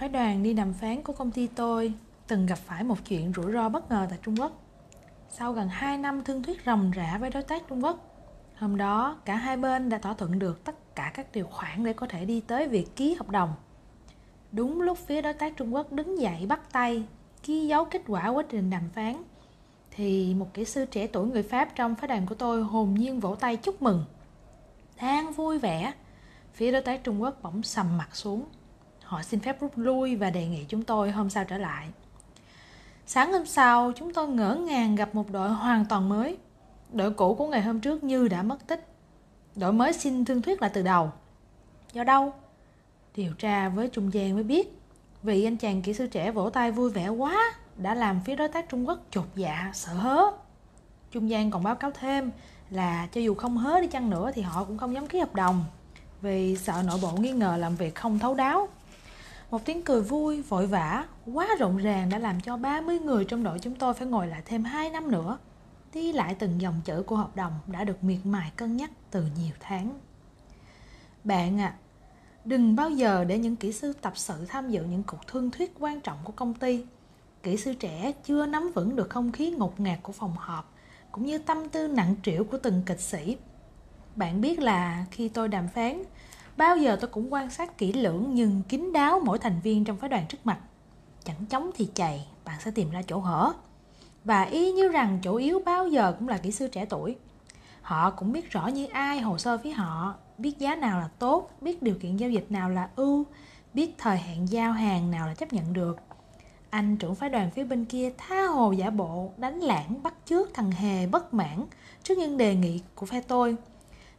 [0.00, 1.92] phái đoàn đi đàm phán của công ty tôi
[2.26, 4.52] từng gặp phải một chuyện rủi ro bất ngờ tại Trung Quốc.
[5.28, 7.98] Sau gần 2 năm thương thuyết ròng rã với đối tác Trung Quốc,
[8.56, 11.92] hôm đó cả hai bên đã thỏa thuận được tất cả các điều khoản để
[11.92, 13.54] có thể đi tới việc ký hợp đồng.
[14.52, 17.04] Đúng lúc phía đối tác Trung Quốc đứng dậy bắt tay,
[17.42, 19.22] ký dấu kết quả quá trình đàm phán,
[19.90, 23.20] thì một kỹ sư trẻ tuổi người Pháp trong phái đoàn của tôi hồn nhiên
[23.20, 24.04] vỗ tay chúc mừng.
[25.00, 25.92] Đang vui vẻ,
[26.54, 28.44] phía đối tác Trung Quốc bỗng sầm mặt xuống.
[29.10, 31.88] Họ xin phép rút lui và đề nghị chúng tôi hôm sau trở lại.
[33.06, 36.38] Sáng hôm sau, chúng tôi ngỡ ngàng gặp một đội hoàn toàn mới.
[36.92, 38.86] Đội cũ của ngày hôm trước như đã mất tích.
[39.56, 41.12] Đội mới xin thương thuyết lại từ đầu.
[41.92, 42.32] Do đâu?
[43.16, 44.78] Điều tra với Trung Giang mới biết.
[45.22, 48.48] Vì anh chàng kỹ sư trẻ vỗ tay vui vẻ quá đã làm phía đối
[48.48, 50.24] tác Trung Quốc chột dạ, sợ hớ.
[51.10, 52.30] Trung Giang còn báo cáo thêm
[52.70, 55.34] là cho dù không hớ đi chăng nữa thì họ cũng không dám ký hợp
[55.34, 55.64] đồng
[56.22, 58.68] vì sợ nội bộ nghi ngờ làm việc không thấu đáo.
[59.50, 63.42] Một tiếng cười vui, vội vã, quá rộn ràng đã làm cho 30 người trong
[63.42, 65.38] đội chúng tôi phải ngồi lại thêm 2 năm nữa.
[65.92, 69.24] Đi lại từng dòng chữ của hợp đồng đã được miệt mài cân nhắc từ
[69.38, 69.98] nhiều tháng.
[71.24, 71.78] Bạn ạ, à,
[72.44, 75.74] đừng bao giờ để những kỹ sư tập sự tham dự những cuộc thương thuyết
[75.78, 76.84] quan trọng của công ty.
[77.42, 80.74] Kỹ sư trẻ chưa nắm vững được không khí ngột ngạt của phòng họp,
[81.12, 83.36] cũng như tâm tư nặng trĩu của từng kịch sĩ.
[84.16, 86.02] Bạn biết là khi tôi đàm phán,
[86.56, 89.96] Bao giờ tôi cũng quan sát kỹ lưỡng nhưng kín đáo mỗi thành viên trong
[89.96, 90.58] phái đoàn trước mặt.
[91.24, 93.52] Chẳng chống thì chạy bạn sẽ tìm ra chỗ hở.
[94.24, 97.16] Và ý như rằng chỗ yếu bao giờ cũng là kỹ sư trẻ tuổi.
[97.82, 101.50] Họ cũng biết rõ như ai hồ sơ phía họ, biết giá nào là tốt,
[101.60, 103.24] biết điều kiện giao dịch nào là ưu,
[103.74, 105.96] biết thời hạn giao hàng nào là chấp nhận được.
[106.70, 110.54] Anh trưởng phái đoàn phía bên kia tha hồ giả bộ, đánh lãng, bắt chước
[110.54, 111.66] thằng hề bất mãn
[112.02, 113.56] trước những đề nghị của phe tôi–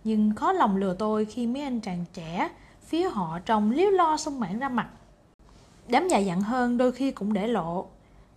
[0.04, 2.50] nhưng khó lòng lừa tôi khi mấy anh chàng trẻ
[2.82, 4.90] phía họ trông liếu lo sung mãn ra mặt.
[5.88, 7.86] Đám dài dặn hơn đôi khi cũng để lộ.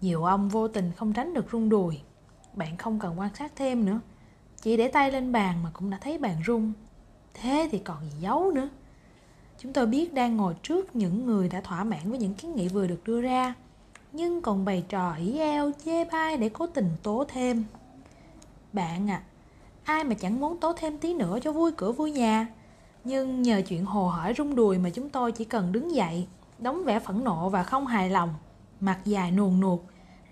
[0.00, 2.00] Nhiều ông vô tình không tránh được rung đùi.
[2.54, 4.00] Bạn không cần quan sát thêm nữa.
[4.62, 6.72] Chỉ để tay lên bàn mà cũng đã thấy bàn rung
[7.34, 8.68] thế thì còn gì giấu nữa.
[9.58, 12.68] Chúng tôi biết đang ngồi trước những người đã thỏa mãn với những kiến nghị
[12.68, 13.54] vừa được đưa ra.
[14.12, 17.64] Nhưng còn bày trò ỉ eo, chê bai để cố tình tố thêm.
[18.72, 19.22] Bạn à
[19.84, 22.46] ai mà chẳng muốn tố thêm tí nữa cho vui cửa vui nhà.
[23.04, 26.26] Nhưng nhờ chuyện hồ hởi rung đùi mà chúng tôi chỉ cần đứng dậy,
[26.58, 28.34] đóng vẻ phẫn nộ và không hài lòng,
[28.80, 29.80] mặt dài nuồn nuột,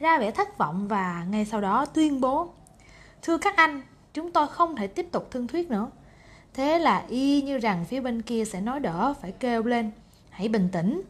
[0.01, 2.49] ra vẻ thất vọng và ngay sau đó tuyên bố,
[3.23, 3.83] thưa các anh,
[4.15, 5.91] chúng tôi không thể tiếp tục thương thuyết nữa.
[6.55, 9.91] Thế là y như rằng phía bên kia sẽ nói đỡ, phải kêu lên,
[10.31, 11.03] hãy bình tĩnh,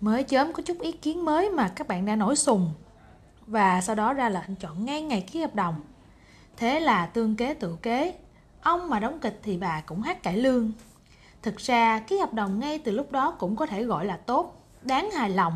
[0.00, 2.70] mới chớm có chút ý kiến mới mà các bạn đã nổi sùng
[3.46, 5.74] và sau đó ra lệnh chọn ngay ngày ký hợp đồng.
[6.58, 8.14] Thế là tương kế tự kế,
[8.62, 10.72] ông mà đóng kịch thì bà cũng hát cải lương.
[11.42, 14.66] Thực ra ký hợp đồng ngay từ lúc đó cũng có thể gọi là tốt,
[14.82, 15.52] đáng hài lòng.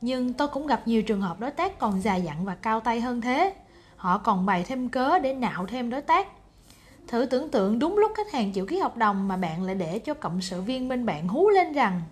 [0.00, 3.00] Nhưng tôi cũng gặp nhiều trường hợp đối tác còn già dặn và cao tay
[3.00, 3.54] hơn thế.
[3.96, 6.28] Họ còn bày thêm cớ để nạo thêm đối tác.
[7.08, 9.98] Thử tưởng tượng đúng lúc khách hàng chịu ký hợp đồng mà bạn lại để
[9.98, 12.02] cho cộng sự viên bên bạn hú lên rằng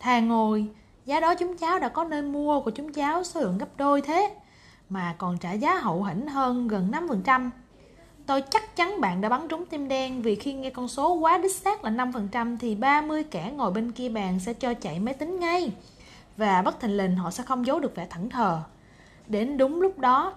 [0.00, 0.66] Thà ngồi,
[1.04, 4.00] giá đó chúng cháu đã có nơi mua của chúng cháu số lượng gấp đôi
[4.00, 4.34] thế
[4.88, 7.50] mà còn trả giá hậu hĩnh hơn gần 5%.
[8.30, 11.38] Tôi chắc chắn bạn đã bắn trúng tim đen vì khi nghe con số quá
[11.38, 15.14] đích xác là 5% thì 30 kẻ ngồi bên kia bàn sẽ cho chạy máy
[15.14, 15.72] tính ngay.
[16.36, 18.60] Và bất thình lình họ sẽ không giấu được vẻ thẫn thờ.
[19.26, 20.34] Đến đúng lúc đó,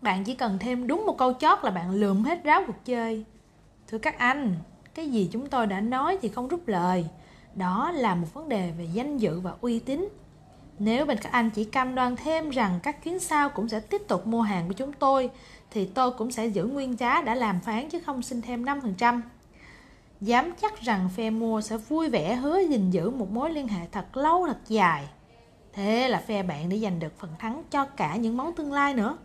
[0.00, 3.24] bạn chỉ cần thêm đúng một câu chót là bạn lượm hết ráo cuộc chơi.
[3.88, 4.54] Thưa các anh,
[4.94, 7.04] cái gì chúng tôi đã nói thì không rút lời.
[7.54, 10.08] Đó là một vấn đề về danh dự và uy tín.
[10.78, 14.02] Nếu bên các anh chỉ cam đoan thêm rằng các chuyến sau cũng sẽ tiếp
[14.08, 15.30] tục mua hàng của chúng tôi
[15.72, 19.20] thì tôi cũng sẽ giữ nguyên giá đã làm phán chứ không xin thêm 5%.
[20.20, 23.86] Dám chắc rằng phe mua sẽ vui vẻ hứa gìn giữ một mối liên hệ
[23.92, 25.08] thật lâu thật dài.
[25.72, 28.94] Thế là phe bạn để giành được phần thắng cho cả những món tương lai
[28.94, 29.16] nữa.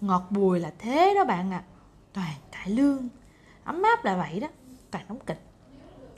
[0.00, 1.62] Ngọt bùi là thế đó bạn ạ.
[1.66, 1.68] À.
[2.12, 3.08] Toàn cải lương.
[3.64, 4.48] Ấm áp là vậy đó.
[4.90, 5.40] Toàn đóng kịch.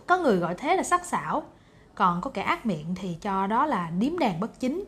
[0.06, 1.42] Có người gọi thế là sắc sảo.
[1.94, 4.84] Còn có kẻ ác miệng thì cho đó là điếm đàn bất chính.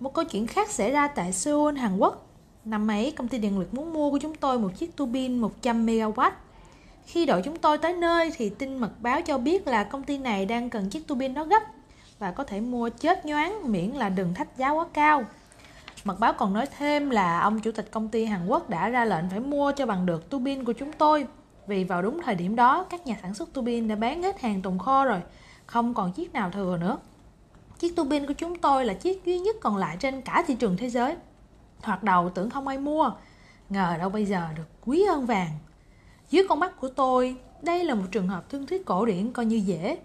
[0.00, 2.27] Một câu chuyện khác xảy ra tại Seoul, Hàn Quốc
[2.64, 5.40] Năm ấy, công ty điện lực muốn mua của chúng tôi một chiếc tua bin
[5.40, 6.30] 100MW.
[7.08, 10.18] Khi đội chúng tôi tới nơi thì tin mật báo cho biết là công ty
[10.18, 11.62] này đang cần chiếc tuabin đó gấp
[12.18, 15.24] và có thể mua chết nhoáng miễn là đừng thách giá quá cao.
[16.04, 19.04] Mật báo còn nói thêm là ông chủ tịch công ty Hàn Quốc đã ra
[19.04, 21.26] lệnh phải mua cho bằng được tuabin của chúng tôi
[21.66, 24.62] vì vào đúng thời điểm đó các nhà sản xuất tuabin đã bán hết hàng
[24.62, 25.20] tồn kho rồi,
[25.66, 26.98] không còn chiếc nào thừa nữa.
[27.78, 30.76] Chiếc tuabin của chúng tôi là chiếc duy nhất còn lại trên cả thị trường
[30.76, 31.16] thế giới.
[31.82, 33.10] Thoạt đầu tưởng không ai mua
[33.68, 35.50] Ngờ đâu bây giờ được quý hơn vàng
[36.30, 39.46] Dưới con mắt của tôi Đây là một trường hợp thương thuyết cổ điển coi
[39.46, 39.98] như dễ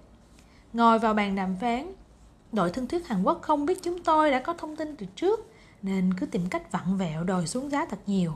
[0.74, 1.94] Ngồi vào bàn đàm phán
[2.54, 5.50] đội thương thuyết Hàn Quốc không biết chúng tôi đã có thông tin từ trước
[5.82, 8.34] nên cứ tìm cách vặn vẹo đòi xuống giá thật nhiều.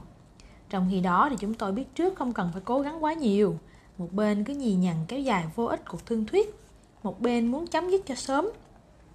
[0.69, 3.57] Trong khi đó thì chúng tôi biết trước không cần phải cố gắng quá nhiều.
[3.97, 6.55] Một bên cứ nhì nhằn kéo dài vô ích cuộc thương thuyết,
[7.03, 8.49] một bên muốn chấm dứt cho sớm.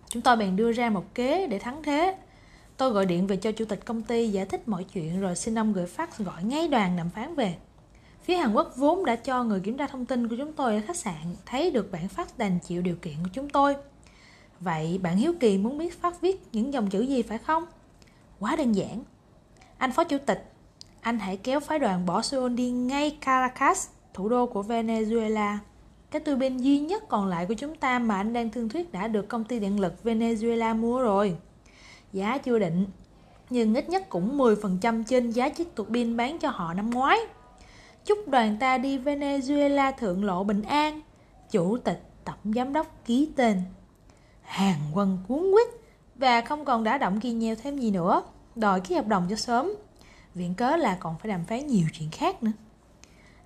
[0.09, 2.17] Chúng tôi bèn đưa ra một kế để thắng thế.
[2.77, 5.59] Tôi gọi điện về cho chủ tịch công ty giải thích mọi chuyện rồi xin
[5.59, 7.55] ông gửi fax gọi ngay đoàn đàm phán về.
[8.23, 10.81] Phía Hàn Quốc vốn đã cho người kiểm tra thông tin của chúng tôi ở
[10.87, 13.77] khách sạn thấy được bản fax đành chịu điều kiện của chúng tôi.
[14.61, 17.67] Vậy bạn Hiếu Kỳ muốn biết phát viết những dòng chữ gì phải không?
[18.39, 19.05] Quá đơn giản.
[19.79, 20.53] Anh phó chủ tịch,
[21.01, 25.57] anh hãy kéo phái đoàn bỏ Seoul đi ngay Caracas, thủ đô của Venezuela.
[26.11, 28.93] Cái tuô bin duy nhất còn lại của chúng ta mà anh đang thương thuyết
[28.93, 31.37] đã được công ty điện lực Venezuela mua rồi.
[32.13, 32.87] Giá chưa định,
[33.51, 37.19] nhưng ít nhất cũng 10% trên giá chiếc tuột pin bán cho họ năm ngoái.
[38.05, 41.01] Chúc đoàn ta đi Venezuela thượng lộ bình an.
[41.51, 43.63] Chủ tịch tổng giám đốc ký tên.
[44.43, 45.69] Hàng quân cuốn quýt
[46.15, 48.23] và không còn đã động ghi nheo thêm gì nữa,
[48.55, 49.73] đòi ký hợp đồng cho sớm.
[50.35, 52.53] Viện cớ là còn phải đàm phán nhiều chuyện khác nữa.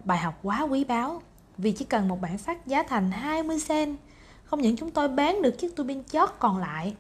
[0.05, 1.23] Bài học quá quý báu,
[1.59, 3.97] vì chỉ cần một bản phát giá thành 20 cent,
[4.45, 6.95] không những chúng tôi bán được chiếc tuabin chót còn lại,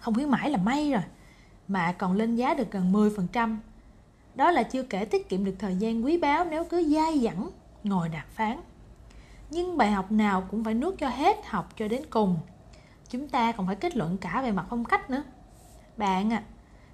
[0.00, 1.02] không khuyến mãi là may rồi,
[1.68, 3.56] mà còn lên giá được gần 10%.
[4.34, 7.50] Đó là chưa kể tiết kiệm được thời gian quý báu nếu cứ dai dẳng
[7.84, 8.60] ngồi đàm phán.
[9.50, 12.36] Nhưng bài học nào cũng phải nuốt cho hết học cho đến cùng
[13.10, 15.22] chúng ta còn phải kết luận cả về mặt phong cách nữa
[15.96, 16.42] bạn à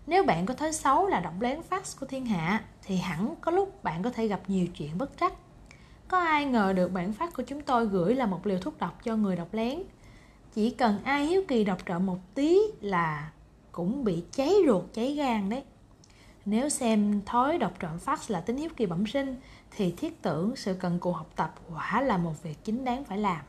[0.06, 3.50] nếu bạn có thói xấu là đọc lén fax của thiên hạ thì hẳn có
[3.50, 5.32] lúc bạn có thể gặp nhiều chuyện bất trắc
[6.08, 9.04] có ai ngờ được bản phát của chúng tôi gửi là một liều thuốc độc
[9.04, 9.82] cho người đọc lén
[10.56, 13.30] chỉ cần ai hiếu kỳ đọc trộm một tí là
[13.72, 15.62] cũng bị cháy ruột, cháy gan đấy.
[16.44, 19.36] Nếu xem thói đọc trộm fax là tính hiếu kỳ bẩm sinh,
[19.70, 23.18] thì thiết tưởng sự cần cù học tập quả là một việc chính đáng phải
[23.18, 23.40] làm.